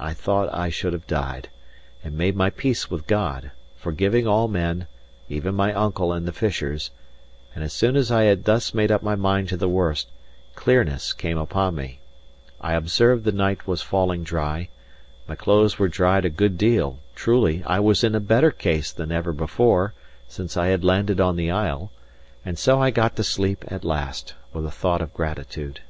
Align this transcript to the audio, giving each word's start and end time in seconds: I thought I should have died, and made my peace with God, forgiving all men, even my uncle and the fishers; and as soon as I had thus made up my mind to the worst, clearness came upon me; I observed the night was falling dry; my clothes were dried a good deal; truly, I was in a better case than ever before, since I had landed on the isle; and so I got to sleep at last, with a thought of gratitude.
I 0.00 0.12
thought 0.12 0.52
I 0.52 0.70
should 0.70 0.92
have 0.92 1.06
died, 1.06 1.48
and 2.02 2.18
made 2.18 2.34
my 2.34 2.50
peace 2.50 2.90
with 2.90 3.06
God, 3.06 3.52
forgiving 3.76 4.26
all 4.26 4.48
men, 4.48 4.88
even 5.28 5.54
my 5.54 5.72
uncle 5.72 6.12
and 6.12 6.26
the 6.26 6.32
fishers; 6.32 6.90
and 7.54 7.62
as 7.62 7.72
soon 7.72 7.94
as 7.94 8.10
I 8.10 8.22
had 8.24 8.42
thus 8.42 8.74
made 8.74 8.90
up 8.90 9.04
my 9.04 9.14
mind 9.14 9.48
to 9.50 9.56
the 9.56 9.68
worst, 9.68 10.08
clearness 10.56 11.12
came 11.12 11.38
upon 11.38 11.76
me; 11.76 12.00
I 12.60 12.72
observed 12.72 13.22
the 13.22 13.30
night 13.30 13.64
was 13.68 13.82
falling 13.82 14.24
dry; 14.24 14.68
my 15.28 15.36
clothes 15.36 15.78
were 15.78 15.86
dried 15.86 16.24
a 16.24 16.28
good 16.28 16.58
deal; 16.58 16.98
truly, 17.14 17.62
I 17.64 17.78
was 17.78 18.02
in 18.02 18.16
a 18.16 18.18
better 18.18 18.50
case 18.50 18.90
than 18.90 19.12
ever 19.12 19.32
before, 19.32 19.94
since 20.26 20.56
I 20.56 20.66
had 20.66 20.82
landed 20.82 21.20
on 21.20 21.36
the 21.36 21.52
isle; 21.52 21.92
and 22.44 22.58
so 22.58 22.82
I 22.82 22.90
got 22.90 23.14
to 23.14 23.22
sleep 23.22 23.64
at 23.68 23.84
last, 23.84 24.34
with 24.52 24.66
a 24.66 24.72
thought 24.72 25.00
of 25.02 25.14
gratitude. 25.14 25.82